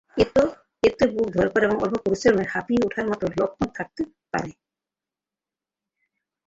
এতে 0.83 1.05
বুক 1.11 1.27
ধড়ফড় 1.35 1.63
এবং 1.65 1.77
অল্প 1.83 1.95
পরিশ্রমে 2.03 2.45
হাঁপিয়ে 2.53 2.85
ওঠার 2.85 3.05
মতো 3.09 3.25
লক্ষণ 3.33 3.67
থাকতে 3.77 4.01
পারে। 4.33 4.51